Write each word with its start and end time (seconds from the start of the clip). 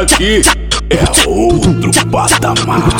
Aqui 0.00 0.42
é 0.90 1.28
outro 1.28 1.90
patamar. 2.10 2.90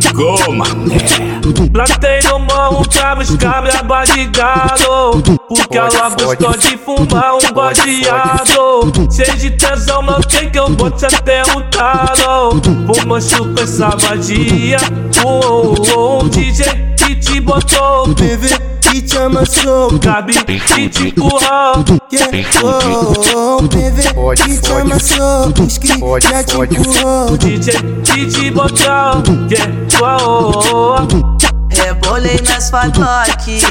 Ficou, 0.00 0.52
mané. 0.52 1.32
Plantei 1.72 2.20
no 2.30 2.38
mão 2.38 2.82
pra 2.82 3.16
buscar 3.16 3.62
minha 3.62 3.82
barrigado 3.82 5.22
Porque 5.48 5.78
ela 5.78 6.10
gostou 6.10 6.56
de 6.56 6.76
fumar 6.76 7.34
um 7.34 7.52
baseado 7.52 9.10
Cheio 9.10 9.36
de 9.36 9.50
tesão, 9.50 10.02
não 10.02 10.20
tem 10.20 10.50
que 10.50 10.58
eu 10.58 10.68
bote 10.70 11.04
até 11.04 11.42
o 11.42 11.60
talo 11.62 12.60
Vou 12.86 13.06
machucar 13.06 13.64
essa 13.64 13.88
vadia 13.88 14.78
oh, 15.24 15.74
oh, 15.96 16.18
oh, 16.20 16.28
DJ 16.28 16.91
te 17.32 17.40
botou. 17.40 18.14
PV 18.14 18.48
que 18.80 19.00
te 19.00 19.18
amassou, 19.18 19.98
Gabi 19.98 20.34
que 20.34 20.88
te 20.88 21.08
empurrou 21.08 21.82
yeah, 22.12 22.28
oh, 22.62 23.58
oh, 23.58 23.68
PV 23.68 24.02
que 24.36 24.58
te 24.58 24.72
amassou, 24.72 25.52
Whisky 25.58 25.88
já 26.20 26.44
te 26.44 26.56
empurrou. 26.56 27.36
DJ 27.38 27.72
que 28.04 28.26
te 28.26 28.50
botou. 28.50 29.22
Yeah, 29.48 29.72
oh, 30.02 30.52
oh, 30.72 31.08
oh. 31.12 31.52
Rebolei 31.74 32.38
nas 32.46 32.70
fadoques 32.70 33.64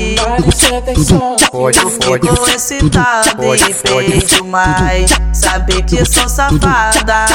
Eu 1.54 1.90
fico 1.90 2.50
excitado 2.50 3.30
e 3.56 4.10
beijo 4.10 4.44
mais 4.46 5.12
Saber 5.34 5.84
que 5.84 6.04
sou 6.06 6.28
safada. 6.28 7.26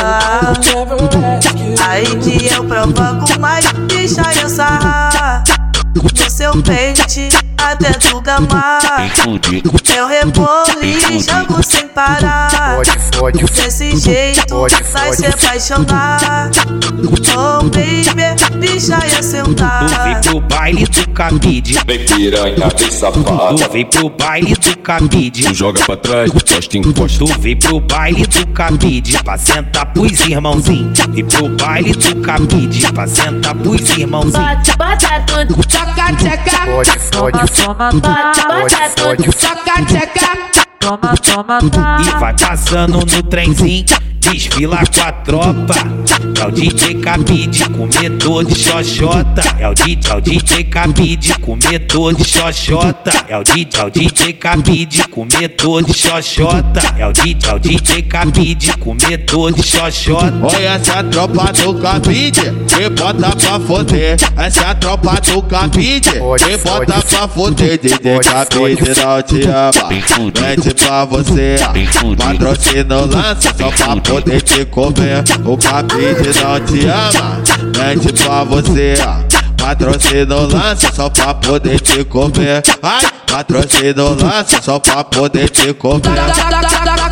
Aí 1.88 2.04
que 2.16 2.52
eu 2.52 2.64
provoco 2.64 3.25
No 5.96 6.30
seu 6.30 6.52
pente 6.62 7.28
até 7.56 7.90
tu 7.94 8.20
gamar 8.20 8.80
Eu 9.96 10.06
rebolo 10.06 10.66
e 10.82 11.18
jogo 11.20 11.62
sem 11.62 11.88
parar 11.88 12.76
Desse 13.54 13.96
jeito 13.96 14.66
vai 14.92 15.12
se 15.14 15.26
apaixonar 15.26 16.50
Oh 17.34 17.62
baby, 17.64 18.25
deixa 18.76 19.16
eu 19.16 19.22
sentar 19.22 19.86
Tu 19.86 20.02
vem 20.04 20.20
pro 20.20 20.40
baile 20.40 20.86
do 20.86 21.08
cabide, 21.10 21.78
Vem 21.86 22.04
piranha, 22.04 22.68
vem 22.76 22.90
safada. 22.90 23.54
tu 23.56 23.72
vem 23.72 23.86
pro 23.86 24.10
baile 24.10 24.54
do 24.54 24.78
cabide. 24.78 25.42
Tu 25.44 25.54
joga 25.54 25.84
pra 25.84 25.96
trás, 25.96 26.30
encosta, 26.30 26.76
encosta. 26.76 27.24
Tu 27.24 27.40
vem 27.40 27.56
pro 27.56 27.80
baile 27.80 28.26
do 28.26 28.46
cabide 28.48 29.22
pra 29.22 29.38
sentar 29.38 29.86
pros 29.92 30.20
irmãozinhos. 30.26 30.98
Vem 31.08 31.24
pro 31.24 31.48
baile 31.48 31.92
do 31.92 32.16
cabide 32.16 32.92
pra 32.92 33.06
sentar 33.06 33.54
pros 33.54 33.96
irmãozinhos. 33.96 34.36
Bota, 34.36 34.76
bota 34.76 35.20
tudo, 35.26 35.54
toca, 35.66 36.12
tcheca. 36.16 36.66
Toma, 37.10 37.46
toma, 37.48 37.92
bota, 37.92 38.42
bota 38.48 38.90
tudo, 38.94 39.32
toca, 39.32 39.84
tcheca. 39.86 40.66
Toma, 40.78 41.16
toma, 41.16 41.58
toma. 41.58 41.98
E 42.00 42.20
vai 42.20 42.34
passando 42.36 42.98
no 42.98 43.22
trenzinho, 43.22 43.84
desfila 44.30 44.78
com 44.78 45.00
a 45.00 45.12
tropa. 45.12 45.74
É 46.40 46.46
o 46.46 46.50
DJ 46.50 46.94
Cabide, 46.96 47.64
comedor 47.70 48.44
de 48.44 48.54
xoxota. 48.54 49.42
É 49.58 49.68
o 49.68 49.74
DJ, 49.74 50.12
é 50.12 50.16
o 50.16 50.20
DJ 50.20 50.64
Cabide, 50.64 51.34
comedor 51.38 52.14
de 52.14 52.24
xoxota. 52.24 53.10
É 53.28 53.38
o 53.38 53.42
DJ, 53.42 53.80
é 53.80 53.84
o 53.84 53.90
DJ 53.90 54.32
Cabide, 54.34 55.08
comedor 55.08 55.82
de 55.82 55.94
xoxota. 55.94 56.80
É 56.98 57.06
o 57.06 57.12
DJ, 57.12 57.50
é 57.50 57.54
o 57.54 57.58
DJ 57.58 58.02
Cabide, 58.02 58.76
comedor 58.78 59.52
de 59.52 59.62
xoxota. 59.62 60.34
Olha 60.42 60.68
essa 60.68 61.02
tropa 61.04 61.52
do 61.52 61.74
cabide, 61.74 62.40
que 62.68 62.88
bota 62.90 63.36
pra 63.36 63.60
foder. 63.60 64.16
Essa 64.36 64.66
é 64.66 64.74
tropa 64.74 65.20
do 65.20 65.42
cabide, 65.42 66.10
que 66.10 66.56
bota 66.58 67.02
pra 67.02 67.28
foder. 67.28 67.78
DJ 67.78 68.18
cabide 68.22 69.00
não 69.00 69.22
te 69.22 69.42
ama, 69.46 69.88
mete 70.40 70.74
pra 70.74 71.04
você. 71.04 71.56
Patrocínio 72.16 73.06
lança 73.06 73.54
só 73.56 73.70
pra 73.70 73.96
poder 74.16 74.40
te 74.40 74.64
comer. 74.66 75.22
O 75.44 75.58
cabide 75.58 76.30
não 76.40 76.60
te 76.60 76.86
ama, 76.86 77.42
mete 77.76 78.12
pra 78.22 78.44
você. 78.44 78.94
Patrocínio 79.58 80.46
lança 80.46 80.90
só 80.92 81.10
pra 81.10 81.34
poder 81.34 81.80
te 81.80 82.02
comer. 82.04 82.62
Ai, 82.82 83.04
patrocínio 83.30 84.16
lança 84.18 84.62
só 84.62 84.78
pra 84.78 85.04
poder 85.04 85.50
te 85.50 85.74
comer. 85.74 86.00
Bota, 86.00 86.44
bota, 86.44 86.68
bota, 86.84 87.06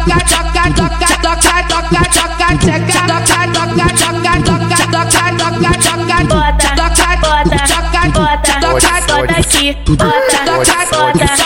bota 9.15 9.41
aqui. 9.41 9.77
Bota, 9.87 11.44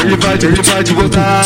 ele 0.00 0.16
vai, 0.16 0.34
ele 0.34 0.62
vai 0.62 0.82
te 0.82 0.92
botar. 0.94 1.42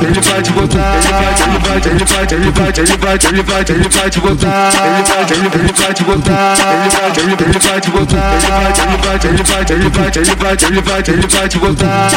Ele 0.00 0.20
vai 0.20 0.42
te 0.42 0.52
botar. 0.52 0.94
Ele 0.94 1.12
vai, 1.12 1.76
ele 1.84 2.04
vai, 2.04 2.22
ele 2.30 2.50
vai, 2.50 2.68
ele 2.68 2.96
vai, 2.96 3.18
ele 3.28 3.42
vai, 3.42 3.64
ele 3.68 3.88
vai 3.88 4.10
te 4.10 4.20
botar. 4.20 4.70
Ele 4.78 5.02
vai, 5.08 5.22
ele, 5.30 5.48
ele 5.54 5.72
vai 5.72 5.92
te 5.94 6.04
botar. 6.04 6.54
Ele 6.58 6.88
vai, 6.90 7.10
ele, 7.18 7.34
ele 7.34 7.58
vai 7.58 7.80
te 7.80 7.90
botar. 7.90 8.32
Ele 8.34 8.46
vai, 8.48 8.72
ele 8.78 8.96
vai, 8.98 9.16
ele 9.24 9.42
vai, 9.42 9.62
ele 9.68 9.88
vai, 9.90 10.08
ele 10.16 10.34
vai, 10.34 10.56
ele 10.62 10.80
vai, 10.80 11.02
ele 11.08 11.26
vai 11.28 11.48
te 11.48 11.58
botar. 11.58 12.08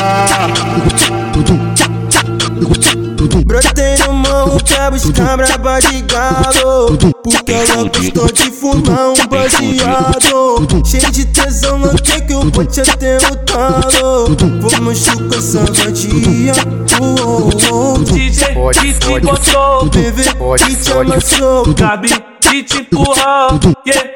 Mão 4.42 4.58
pra 4.58 4.90
buscar 4.90 5.38
braba 5.38 5.80
de 5.80 6.02
galo. 6.02 6.98
Porque 7.24 7.52
ela 7.52 7.84
gostou 7.84 8.26
de 8.32 8.50
fumar 8.50 9.10
um 9.10 9.28
baseado. 9.28 10.84
Cheio 10.84 11.12
de 11.12 11.26
tesão, 11.26 11.78
não 11.78 11.94
quer 11.94 12.22
que 12.22 12.34
eu 12.34 12.44
bote 12.46 12.82
até 12.82 13.18
o 13.18 13.36
talo. 13.46 14.36
Vou 14.60 14.82
machucar 14.82 15.38
essa 15.38 15.60
vadia. 15.60 16.54
Oh, 17.00 17.50
oh, 17.72 17.96
oh. 17.96 18.00
DJ 18.00 18.48
que 18.74 18.94
te 18.94 19.20
botou. 19.20 19.90
PV 19.92 20.24
que 20.58 20.76
te 20.76 20.92
amassou. 20.92 21.74
Gabi 21.76 22.10
que 22.40 22.64
te 22.64 22.78
empurrou. 22.78 23.60
Yeah. 23.86 24.10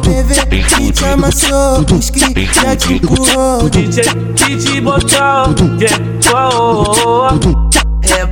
PV 0.00 0.66
que 0.66 0.92
te 0.92 1.04
amassou. 1.04 1.86
Whisky 1.92 2.20
já 2.52 2.74
te 2.74 2.94
empurrou. 2.94 3.70
DJ 3.70 4.02
que 4.34 4.56
te 4.56 4.80
botou. 4.80 5.78
Yeah, 5.78 5.98
oh, 6.34 6.84
oh, 7.06 7.28
oh. 7.46 7.77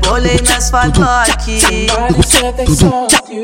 Rebolei 0.07 0.41
nas 0.49 0.71
fadoques 0.71 1.65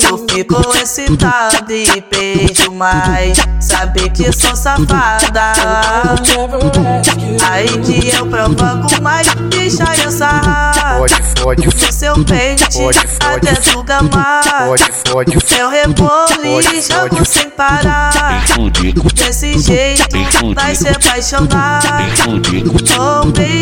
Eu 0.08 0.26
fico 0.30 0.76
excitado 0.80 1.72
e 1.72 2.04
beijo 2.08 2.70
mais 2.70 3.36
Saber 3.60 4.10
que 4.10 4.30
sou 4.30 4.54
safada 4.54 5.54
Aí 7.50 7.66
que 7.66 8.16
eu 8.16 8.26
provoco 8.26 9.02
mais 9.02 9.26
Deixa 9.50 9.84
eu 10.04 10.10
sarrar 10.12 11.00
No 11.00 11.92
seu 11.92 12.14
pente 12.24 12.78
até 13.20 13.54
tu 13.54 13.82
gamar 13.82 14.44
Eu 15.58 15.68
rebolo 15.68 16.60
e 16.60 16.80
jogo 16.80 17.24
sem 17.24 17.50
parar 17.50 18.12
Desse 19.14 19.58
jeito 19.58 20.54
vai 20.54 20.76
se 20.76 20.88
apaixonar 20.88 21.82
Oh 22.98 23.24
baby, 23.26 23.61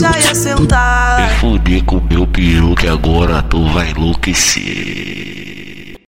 deixa 0.00 0.30
eu 0.30 0.34
sentar 0.34 1.28
Fuder 1.38 1.84
com 1.84 2.00
meu 2.08 2.26
peru 2.26 2.74
que 2.74 2.88
agora 2.88 3.42
tu 3.42 3.62
vai 3.68 3.90
enlouquecer. 3.90 5.31